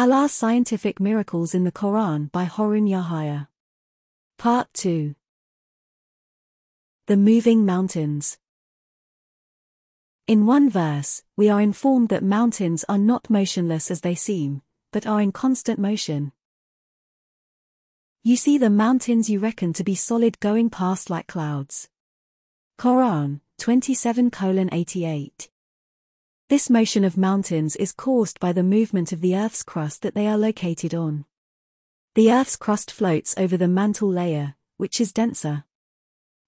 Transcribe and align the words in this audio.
Allah's 0.00 0.32
Scientific 0.32 0.98
Miracles 0.98 1.54
in 1.54 1.64
the 1.64 1.70
Quran 1.70 2.32
by 2.32 2.44
Harun 2.44 2.86
Yahya. 2.86 3.50
Part 4.38 4.72
2 4.72 5.14
The 7.04 7.18
Moving 7.18 7.66
Mountains. 7.66 8.38
In 10.26 10.46
one 10.46 10.70
verse, 10.70 11.22
we 11.36 11.50
are 11.50 11.60
informed 11.60 12.08
that 12.08 12.24
mountains 12.24 12.82
are 12.88 12.96
not 12.96 13.28
motionless 13.28 13.90
as 13.90 14.00
they 14.00 14.14
seem, 14.14 14.62
but 14.90 15.06
are 15.06 15.20
in 15.20 15.32
constant 15.32 15.78
motion. 15.78 16.32
You 18.22 18.36
see 18.36 18.56
the 18.56 18.70
mountains 18.70 19.28
you 19.28 19.38
reckon 19.38 19.74
to 19.74 19.84
be 19.84 19.94
solid 19.94 20.40
going 20.40 20.70
past 20.70 21.10
like 21.10 21.26
clouds. 21.26 21.90
Quran 22.78 23.42
27 23.58 24.30
88. 24.72 25.50
This 26.50 26.68
motion 26.68 27.04
of 27.04 27.16
mountains 27.16 27.76
is 27.76 27.92
caused 27.92 28.40
by 28.40 28.52
the 28.52 28.64
movement 28.64 29.12
of 29.12 29.20
the 29.20 29.36
Earth's 29.36 29.62
crust 29.62 30.02
that 30.02 30.16
they 30.16 30.26
are 30.26 30.36
located 30.36 30.92
on. 30.92 31.24
The 32.16 32.32
Earth's 32.32 32.56
crust 32.56 32.90
floats 32.90 33.36
over 33.38 33.56
the 33.56 33.68
mantle 33.68 34.08
layer, 34.08 34.56
which 34.76 35.00
is 35.00 35.12
denser. 35.12 35.62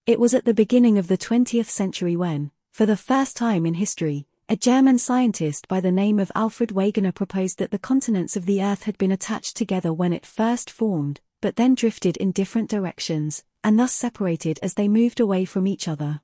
It 0.04 0.18
was 0.18 0.34
at 0.34 0.44
the 0.44 0.54
beginning 0.54 0.98
of 0.98 1.06
the 1.06 1.16
20th 1.16 1.66
century 1.66 2.16
when, 2.16 2.50
for 2.72 2.84
the 2.84 2.96
first 2.96 3.36
time 3.36 3.64
in 3.64 3.74
history, 3.74 4.26
a 4.48 4.56
German 4.56 4.98
scientist 4.98 5.68
by 5.68 5.78
the 5.78 5.92
name 5.92 6.18
of 6.18 6.32
Alfred 6.34 6.70
Wegener 6.70 7.14
proposed 7.14 7.60
that 7.60 7.70
the 7.70 7.78
continents 7.78 8.36
of 8.36 8.44
the 8.44 8.60
Earth 8.60 8.82
had 8.82 8.98
been 8.98 9.12
attached 9.12 9.56
together 9.56 9.92
when 9.92 10.12
it 10.12 10.26
first 10.26 10.68
formed, 10.68 11.20
but 11.40 11.54
then 11.54 11.76
drifted 11.76 12.16
in 12.16 12.32
different 12.32 12.68
directions, 12.68 13.44
and 13.62 13.78
thus 13.78 13.92
separated 13.92 14.58
as 14.64 14.74
they 14.74 14.88
moved 14.88 15.20
away 15.20 15.44
from 15.44 15.68
each 15.68 15.86
other. 15.86 16.22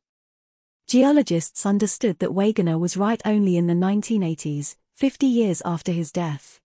Geologists 0.89 1.67
understood 1.67 2.19
that 2.19 2.31
Wegener 2.31 2.81
was 2.81 2.97
right 2.97 3.21
only 3.27 3.59
in 3.59 3.67
the 3.67 3.75
1980s, 3.75 4.77
50 4.95 5.27
years 5.27 5.61
after 5.67 5.93
his 5.93 6.11
death. 6.11 6.61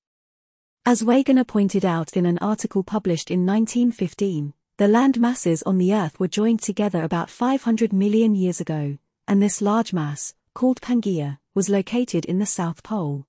As 0.86 1.04
Wegener 1.04 1.46
pointed 1.46 1.84
out 1.84 2.16
in 2.16 2.26
an 2.26 2.38
article 2.38 2.84
published 2.84 3.30
in 3.30 3.46
1915, 3.46 4.54
the 4.78 4.88
land 4.88 5.20
masses 5.20 5.62
on 5.64 5.78
the 5.78 5.94
Earth 5.94 6.22
were 6.22 6.30
joined 6.30 6.62
together 6.62 7.04
about 7.04 7.30
500 7.30 7.92
million 7.92 8.34
years 8.34 8.62
ago, 8.62 8.98
and 9.28 9.42
this 9.42 9.62
large 9.62 9.92
mass, 9.92 10.34
called 10.54 10.80
Pangaea, 10.80 11.40
was 11.54 11.68
located 11.68 12.24
in 12.24 12.40
the 12.40 12.46
South 12.46 12.82
Pole. 12.82 13.26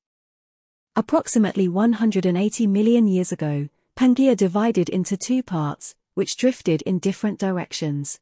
Approximately 0.95 1.67
180 1.67 2.69
million 2.69 3.09
years 3.09 3.33
ago, 3.33 3.69
Pangaea 3.97 4.37
divided 4.37 4.89
into 4.89 5.17
two 5.17 5.43
parts, 5.43 5.97
which 6.15 6.37
drifted 6.37 6.83
in 6.83 7.01
different 7.01 7.41
directions. 7.41 8.21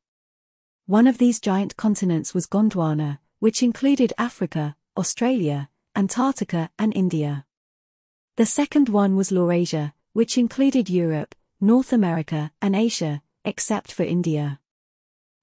One 0.92 1.06
of 1.06 1.16
these 1.16 1.40
giant 1.40 1.78
continents 1.78 2.34
was 2.34 2.46
Gondwana, 2.46 3.18
which 3.38 3.62
included 3.62 4.12
Africa, 4.18 4.76
Australia, 4.94 5.70
Antarctica 5.96 6.68
and 6.78 6.94
India. 6.94 7.46
The 8.36 8.44
second 8.44 8.90
one 8.90 9.16
was 9.16 9.30
Laurasia, 9.30 9.94
which 10.12 10.36
included 10.36 10.90
Europe, 10.90 11.34
North 11.62 11.94
America 11.94 12.52
and 12.60 12.76
Asia, 12.76 13.22
except 13.42 13.90
for 13.90 14.02
India. 14.02 14.60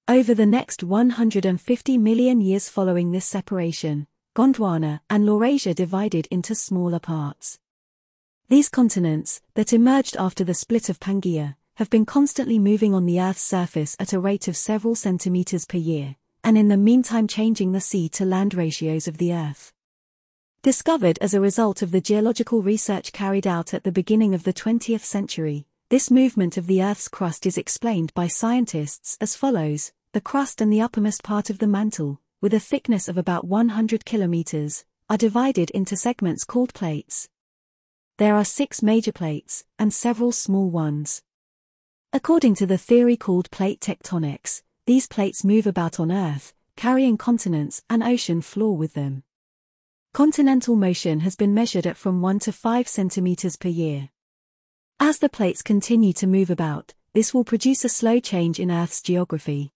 Over 0.08 0.36
the 0.36 0.46
next 0.46 0.84
150 0.84 1.98
million 1.98 2.42
years 2.42 2.70
following 2.70 3.12
this 3.12 3.26
separation, 3.26 4.06
Gondwana 4.36 5.00
and 5.10 5.26
Laurasia 5.26 5.74
divided 5.74 6.28
into 6.30 6.54
smaller 6.54 7.00
parts. 7.00 7.58
These 8.50 8.70
continents, 8.70 9.42
that 9.56 9.74
emerged 9.74 10.16
after 10.20 10.44
the 10.44 10.54
split 10.54 10.90
of 10.90 11.00
Pangaea, 11.00 11.56
have 11.80 11.90
been 11.90 12.06
constantly 12.06 12.60
moving 12.60 12.94
on 12.94 13.06
the 13.06 13.22
Earth's 13.22 13.42
surface 13.42 13.96
at 14.02 14.12
a 14.12 14.20
rate 14.20 14.50
of 14.50 14.58
several 14.58 14.96
centimeters 14.96 15.64
per 15.64 15.78
year, 15.78 16.18
and 16.44 16.58
in 16.58 16.68
the 16.68 16.76
meantime 16.76 17.26
changing 17.26 17.72
the 17.72 17.80
sea 17.80 18.10
to 18.10 18.26
land 18.26 18.54
ratios 18.54 19.08
of 19.08 19.18
the 19.18 19.32
Earth. 19.32 19.72
Discovered 20.62 21.18
as 21.22 21.34
a 21.34 21.40
result 21.40 21.82
of 21.82 21.92
the 21.92 22.02
geological 22.02 22.62
research 22.62 23.14
carried 23.14 23.48
out 23.48 23.74
at 23.74 23.86
the 23.86 23.94
beginning 23.94 24.36
of 24.36 24.44
the 24.44 24.52
20th 24.52 25.06
century, 25.06 25.68
this 25.88 26.12
movement 26.12 26.58
of 26.58 26.68
the 26.68 26.84
Earth's 26.84 27.08
crust 27.08 27.46
is 27.46 27.58
explained 27.58 28.14
by 28.14 28.28
scientists 28.28 29.18
as 29.22 29.38
follows 29.38 29.94
the 30.12 30.20
crust 30.20 30.60
and 30.60 30.74
the 30.74 30.82
uppermost 30.82 31.24
part 31.24 31.50
of 31.50 31.60
the 31.60 31.68
mantle, 31.68 32.20
with 32.42 32.54
a 32.54 32.60
thickness 32.60 33.08
of 33.08 33.18
about 33.18 33.48
100 33.48 34.04
kilometers, 34.04 34.84
are 35.10 35.16
divided 35.16 35.70
into 35.70 35.96
segments 35.96 36.44
called 36.44 36.74
plates. 36.74 37.30
There 38.18 38.36
are 38.36 38.44
six 38.44 38.84
major 38.84 39.14
plates, 39.14 39.64
and 39.80 39.94
several 39.94 40.34
small 40.34 40.70
ones. 40.70 41.22
According 42.12 42.56
to 42.56 42.66
the 42.66 42.78
theory 42.80 43.16
called 43.16 43.52
plate 43.52 43.80
tectonics, 43.80 44.64
these 44.88 45.06
plates 45.06 45.44
move 45.44 45.68
about 45.68 46.00
on 46.00 46.12
Earth, 46.12 46.56
carrying 46.76 47.18
continents 47.18 47.84
and 47.88 48.02
ocean 48.02 48.42
floor 48.42 48.76
with 48.76 48.96
them. 48.96 49.22
Continental 50.12 50.76
motion 50.76 51.20
has 51.20 51.36
been 51.36 51.54
measured 51.54 51.86
at 51.86 51.98
from 51.98 52.20
1 52.20 52.40
to 52.40 52.52
5 52.52 52.88
centimeters 52.88 53.58
per 53.58 53.70
year. 53.70 54.10
As 55.00 55.20
the 55.20 55.30
plates 55.30 55.62
continue 55.62 56.12
to 56.14 56.26
move 56.26 56.50
about, 56.50 56.96
this 57.14 57.32
will 57.32 57.44
produce 57.44 57.86
a 57.86 57.90
slow 57.90 58.20
change 58.20 58.60
in 58.60 58.72
Earth's 58.72 59.04
geography. 59.04 59.72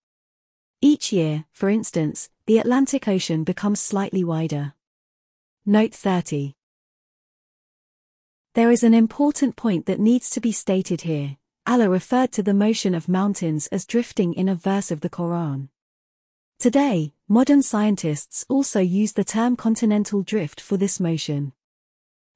Each 0.82 1.14
year, 1.14 1.46
for 1.52 1.70
instance, 1.70 2.32
the 2.48 2.58
Atlantic 2.58 3.08
Ocean 3.08 3.44
becomes 3.44 3.80
slightly 3.80 4.24
wider. 4.24 4.74
Note 5.68 5.94
30. 5.94 6.56
There 8.56 8.72
is 8.72 8.84
an 8.84 8.96
important 8.96 9.56
point 9.56 9.86
that 9.86 10.00
needs 10.00 10.32
to 10.32 10.42
be 10.42 10.52
stated 10.52 11.02
here. 11.02 11.38
Allah 11.66 11.90
referred 11.90 12.34
to 12.34 12.44
the 12.44 12.54
motion 12.54 12.94
of 12.94 13.08
mountains 13.08 13.68
as 13.68 13.86
drifting 13.86 14.34
in 14.34 14.50
a 14.50 14.56
verse 14.56 14.92
of 14.92 15.00
the 15.00 15.10
Quran. 15.10 15.70
Today, 16.60 17.14
modern 17.30 17.62
scientists 17.62 18.46
also 18.50 18.82
use 18.82 19.14
the 19.14 19.24
term 19.24 19.56
continental 19.56 20.24
drift 20.24 20.60
for 20.60 20.76
this 20.76 21.00
motion. 21.00 21.54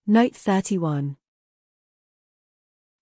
Note 0.06 0.34
31. 0.34 1.18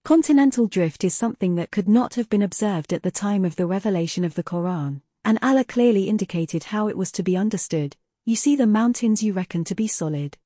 Continental 0.04 0.66
drift 0.66 1.04
is 1.04 1.14
something 1.14 1.56
that 1.56 1.70
could 1.70 1.88
not 1.88 2.16
have 2.16 2.30
been 2.30 2.42
observed 2.42 2.92
at 2.92 3.04
the 3.04 3.12
time 3.12 3.46
of 3.46 3.56
the 3.56 3.68
revelation 3.68 4.24
of 4.24 4.34
the 4.34 4.44
Quran, 4.44 5.02
and 5.24 5.38
Allah 5.44 5.64
clearly 5.64 6.10
indicated 6.10 6.66
how 6.66 6.88
it 6.88 6.98
was 6.98 7.12
to 7.14 7.24
be 7.24 7.38
understood. 7.38 7.96
You 8.26 8.36
see 8.36 8.56
the 8.56 8.66
mountains 8.66 9.22
you 9.22 9.34
reckon 9.34 9.64
to 9.66 9.76
be 9.76 9.88
solid. 9.88 10.40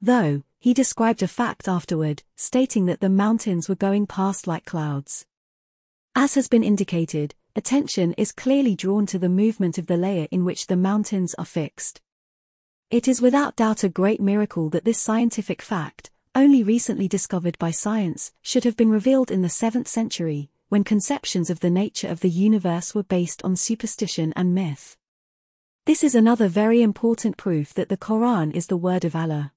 Though, 0.00 0.42
he 0.58 0.74
described 0.74 1.22
a 1.22 1.28
fact 1.28 1.68
afterward, 1.68 2.22
stating 2.36 2.86
that 2.86 3.00
the 3.00 3.08
mountains 3.08 3.68
were 3.68 3.74
going 3.74 4.06
past 4.06 4.46
like 4.46 4.64
clouds. 4.64 5.26
As 6.14 6.34
has 6.34 6.48
been 6.48 6.64
indicated, 6.64 7.34
attention 7.54 8.14
is 8.14 8.32
clearly 8.32 8.74
drawn 8.74 9.06
to 9.06 9.18
the 9.18 9.28
movement 9.28 9.78
of 9.78 9.86
the 9.86 9.96
layer 9.96 10.26
in 10.30 10.44
which 10.44 10.66
the 10.66 10.76
mountains 10.76 11.34
are 11.34 11.44
fixed. 11.44 12.00
It 12.90 13.08
is 13.08 13.20
without 13.20 13.56
doubt 13.56 13.84
a 13.84 13.88
great 13.88 14.20
miracle 14.20 14.70
that 14.70 14.84
this 14.84 14.98
scientific 14.98 15.60
fact, 15.60 16.10
only 16.34 16.62
recently 16.62 17.08
discovered 17.08 17.58
by 17.58 17.70
science, 17.70 18.32
should 18.42 18.64
have 18.64 18.76
been 18.76 18.90
revealed 18.90 19.30
in 19.30 19.42
the 19.42 19.48
7th 19.48 19.88
century, 19.88 20.50
when 20.68 20.84
conceptions 20.84 21.50
of 21.50 21.60
the 21.60 21.70
nature 21.70 22.08
of 22.08 22.20
the 22.20 22.30
universe 22.30 22.94
were 22.94 23.02
based 23.02 23.42
on 23.44 23.56
superstition 23.56 24.32
and 24.36 24.54
myth. 24.54 24.96
This 25.84 26.02
is 26.02 26.14
another 26.14 26.48
very 26.48 26.82
important 26.82 27.36
proof 27.36 27.72
that 27.74 27.88
the 27.88 27.96
Quran 27.96 28.54
is 28.54 28.66
the 28.66 28.76
word 28.76 29.04
of 29.04 29.14
Allah. 29.14 29.52